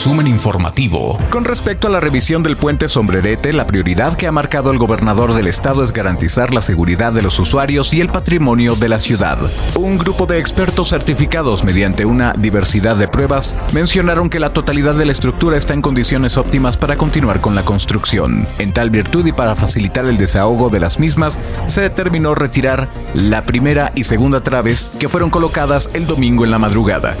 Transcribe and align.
Resumen 0.00 0.28
informativo. 0.28 1.18
Con 1.28 1.44
respecto 1.44 1.86
a 1.86 1.90
la 1.90 2.00
revisión 2.00 2.42
del 2.42 2.56
puente 2.56 2.88
Sombrerete, 2.88 3.52
la 3.52 3.66
prioridad 3.66 4.16
que 4.16 4.26
ha 4.26 4.32
marcado 4.32 4.70
el 4.70 4.78
gobernador 4.78 5.34
del 5.34 5.46
estado 5.46 5.84
es 5.84 5.92
garantizar 5.92 6.54
la 6.54 6.62
seguridad 6.62 7.12
de 7.12 7.20
los 7.20 7.38
usuarios 7.38 7.92
y 7.92 8.00
el 8.00 8.08
patrimonio 8.08 8.76
de 8.76 8.88
la 8.88 8.98
ciudad. 8.98 9.36
Un 9.74 9.98
grupo 9.98 10.24
de 10.24 10.38
expertos 10.38 10.88
certificados 10.88 11.64
mediante 11.64 12.06
una 12.06 12.32
diversidad 12.32 12.96
de 12.96 13.08
pruebas 13.08 13.58
mencionaron 13.74 14.30
que 14.30 14.40
la 14.40 14.54
totalidad 14.54 14.94
de 14.94 15.04
la 15.04 15.12
estructura 15.12 15.58
está 15.58 15.74
en 15.74 15.82
condiciones 15.82 16.38
óptimas 16.38 16.78
para 16.78 16.96
continuar 16.96 17.42
con 17.42 17.54
la 17.54 17.62
construcción. 17.62 18.48
En 18.58 18.72
tal 18.72 18.88
virtud 18.88 19.26
y 19.26 19.32
para 19.32 19.54
facilitar 19.54 20.06
el 20.06 20.16
desahogo 20.16 20.70
de 20.70 20.80
las 20.80 20.98
mismas, 20.98 21.38
se 21.66 21.82
determinó 21.82 22.34
retirar 22.34 22.88
la 23.12 23.44
primera 23.44 23.92
y 23.94 24.04
segunda 24.04 24.42
traves 24.42 24.90
que 24.98 25.10
fueron 25.10 25.28
colocadas 25.28 25.90
el 25.92 26.06
domingo 26.06 26.46
en 26.46 26.52
la 26.52 26.58
madrugada. 26.58 27.18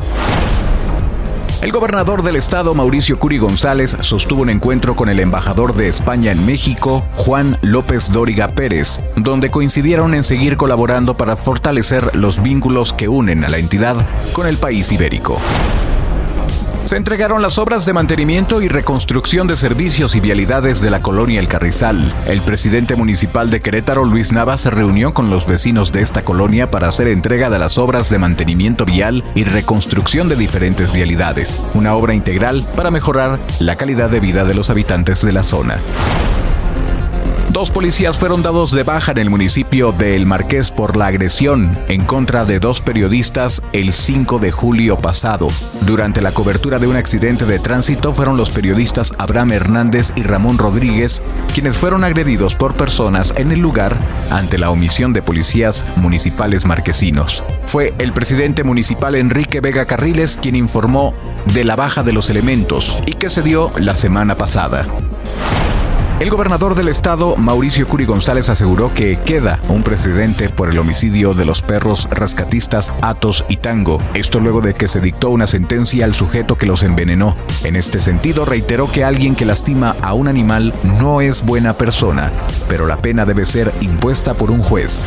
El 1.62 1.72
gobernador 1.72 2.22
del 2.22 2.36
estado, 2.36 2.74
Mauricio 2.74 3.18
Curi 3.18 3.36
González, 3.36 3.94
sostuvo 4.00 4.40
un 4.40 4.48
encuentro 4.48 4.96
con 4.96 5.10
el 5.10 5.20
embajador 5.20 5.74
de 5.74 5.88
España 5.88 6.32
en 6.32 6.46
México, 6.46 7.04
Juan 7.16 7.58
López 7.60 8.10
Dóriga 8.10 8.48
Pérez, 8.48 8.98
donde 9.16 9.50
coincidieron 9.50 10.14
en 10.14 10.24
seguir 10.24 10.56
colaborando 10.56 11.18
para 11.18 11.36
fortalecer 11.36 12.16
los 12.16 12.42
vínculos 12.42 12.94
que 12.94 13.08
unen 13.08 13.44
a 13.44 13.50
la 13.50 13.58
entidad 13.58 13.94
con 14.32 14.46
el 14.46 14.56
país 14.56 14.90
ibérico. 14.90 15.38
Se 16.90 16.96
entregaron 16.96 17.40
las 17.40 17.56
obras 17.58 17.86
de 17.86 17.92
mantenimiento 17.92 18.60
y 18.60 18.66
reconstrucción 18.66 19.46
de 19.46 19.54
servicios 19.54 20.16
y 20.16 20.20
vialidades 20.20 20.80
de 20.80 20.90
la 20.90 21.00
colonia 21.00 21.38
El 21.38 21.46
Carrizal. 21.46 22.12
El 22.26 22.40
presidente 22.40 22.96
municipal 22.96 23.48
de 23.48 23.60
Querétaro, 23.60 24.04
Luis 24.04 24.32
Nava, 24.32 24.58
se 24.58 24.70
reunió 24.70 25.14
con 25.14 25.30
los 25.30 25.46
vecinos 25.46 25.92
de 25.92 26.02
esta 26.02 26.24
colonia 26.24 26.72
para 26.72 26.88
hacer 26.88 27.06
entrega 27.06 27.48
de 27.48 27.60
las 27.60 27.78
obras 27.78 28.10
de 28.10 28.18
mantenimiento 28.18 28.86
vial 28.86 29.22
y 29.36 29.44
reconstrucción 29.44 30.28
de 30.28 30.34
diferentes 30.34 30.92
vialidades, 30.92 31.60
una 31.74 31.94
obra 31.94 32.12
integral 32.12 32.66
para 32.74 32.90
mejorar 32.90 33.38
la 33.60 33.76
calidad 33.76 34.10
de 34.10 34.18
vida 34.18 34.42
de 34.42 34.54
los 34.54 34.68
habitantes 34.68 35.22
de 35.22 35.30
la 35.30 35.44
zona. 35.44 35.78
Dos 37.60 37.70
policías 37.70 38.18
fueron 38.18 38.42
dados 38.42 38.70
de 38.70 38.84
baja 38.84 39.12
en 39.12 39.18
el 39.18 39.28
municipio 39.28 39.92
de 39.92 40.16
El 40.16 40.24
Marqués 40.24 40.70
por 40.70 40.96
la 40.96 41.08
agresión 41.08 41.76
en 41.88 42.06
contra 42.06 42.46
de 42.46 42.58
dos 42.58 42.80
periodistas 42.80 43.62
el 43.74 43.92
5 43.92 44.38
de 44.38 44.50
julio 44.50 44.96
pasado. 44.96 45.48
Durante 45.82 46.22
la 46.22 46.32
cobertura 46.32 46.78
de 46.78 46.86
un 46.86 46.96
accidente 46.96 47.44
de 47.44 47.58
tránsito 47.58 48.14
fueron 48.14 48.38
los 48.38 48.48
periodistas 48.48 49.12
Abraham 49.18 49.52
Hernández 49.52 50.14
y 50.16 50.22
Ramón 50.22 50.56
Rodríguez 50.56 51.22
quienes 51.52 51.76
fueron 51.76 52.02
agredidos 52.02 52.56
por 52.56 52.72
personas 52.72 53.34
en 53.36 53.52
el 53.52 53.60
lugar 53.60 53.94
ante 54.30 54.56
la 54.56 54.70
omisión 54.70 55.12
de 55.12 55.20
policías 55.20 55.84
municipales 55.96 56.64
marquesinos. 56.64 57.44
Fue 57.64 57.92
el 57.98 58.14
presidente 58.14 58.64
municipal 58.64 59.14
Enrique 59.16 59.60
Vega 59.60 59.84
Carriles 59.84 60.38
quien 60.40 60.56
informó 60.56 61.12
de 61.52 61.64
la 61.64 61.76
baja 61.76 62.02
de 62.02 62.14
los 62.14 62.30
elementos 62.30 62.96
y 63.04 63.12
que 63.12 63.28
se 63.28 63.42
dio 63.42 63.70
la 63.76 63.96
semana 63.96 64.38
pasada. 64.38 64.86
El 66.20 66.28
gobernador 66.28 66.74
del 66.74 66.88
estado, 66.88 67.34
Mauricio 67.38 67.88
Curi 67.88 68.04
González, 68.04 68.50
aseguró 68.50 68.92
que 68.92 69.18
queda 69.20 69.58
un 69.70 69.82
precedente 69.82 70.50
por 70.50 70.68
el 70.68 70.78
homicidio 70.78 71.32
de 71.32 71.46
los 71.46 71.62
perros 71.62 72.10
rescatistas 72.10 72.92
Atos 73.00 73.46
y 73.48 73.56
Tango. 73.56 74.02
Esto 74.12 74.38
luego 74.38 74.60
de 74.60 74.74
que 74.74 74.86
se 74.86 75.00
dictó 75.00 75.30
una 75.30 75.46
sentencia 75.46 76.04
al 76.04 76.12
sujeto 76.12 76.58
que 76.58 76.66
los 76.66 76.82
envenenó. 76.82 77.36
En 77.64 77.74
este 77.74 78.00
sentido, 78.00 78.44
reiteró 78.44 78.92
que 78.92 79.02
alguien 79.02 79.34
que 79.34 79.46
lastima 79.46 79.96
a 80.02 80.12
un 80.12 80.28
animal 80.28 80.74
no 81.00 81.22
es 81.22 81.42
buena 81.42 81.78
persona, 81.78 82.30
pero 82.68 82.86
la 82.86 82.98
pena 82.98 83.24
debe 83.24 83.46
ser 83.46 83.72
impuesta 83.80 84.34
por 84.34 84.50
un 84.50 84.60
juez. 84.60 85.06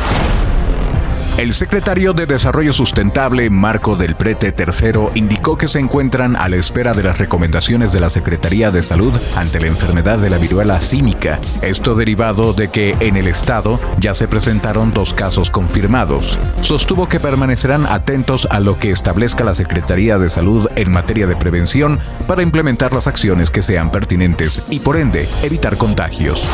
El 1.36 1.52
secretario 1.52 2.12
de 2.12 2.26
Desarrollo 2.26 2.72
Sustentable, 2.72 3.50
Marco 3.50 3.96
del 3.96 4.14
Prete 4.14 4.54
III, 4.56 5.08
indicó 5.16 5.58
que 5.58 5.66
se 5.66 5.80
encuentran 5.80 6.36
a 6.36 6.48
la 6.48 6.54
espera 6.54 6.94
de 6.94 7.02
las 7.02 7.18
recomendaciones 7.18 7.90
de 7.90 7.98
la 7.98 8.08
Secretaría 8.08 8.70
de 8.70 8.84
Salud 8.84 9.12
ante 9.34 9.60
la 9.60 9.66
enfermedad 9.66 10.20
de 10.20 10.30
la 10.30 10.38
viruela 10.38 10.80
símica. 10.80 11.40
Esto 11.60 11.96
derivado 11.96 12.52
de 12.52 12.68
que 12.68 12.96
en 13.00 13.16
el 13.16 13.26
estado 13.26 13.80
ya 13.98 14.14
se 14.14 14.28
presentaron 14.28 14.92
dos 14.92 15.12
casos 15.12 15.50
confirmados. 15.50 16.38
Sostuvo 16.60 17.08
que 17.08 17.18
permanecerán 17.18 17.84
atentos 17.86 18.46
a 18.48 18.60
lo 18.60 18.78
que 18.78 18.92
establezca 18.92 19.42
la 19.42 19.54
Secretaría 19.54 20.18
de 20.18 20.30
Salud 20.30 20.68
en 20.76 20.92
materia 20.92 21.26
de 21.26 21.34
prevención 21.34 21.98
para 22.28 22.44
implementar 22.44 22.92
las 22.92 23.08
acciones 23.08 23.50
que 23.50 23.62
sean 23.62 23.90
pertinentes 23.90 24.62
y 24.70 24.78
por 24.78 24.96
ende 24.96 25.28
evitar 25.42 25.76
contagios. 25.78 26.48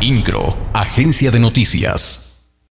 INCRO, 0.00 0.56
Agencia 0.74 1.32
de 1.32 1.40
Noticias. 1.40 2.31